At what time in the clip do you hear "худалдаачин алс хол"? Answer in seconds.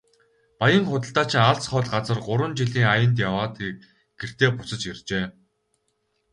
0.89-1.85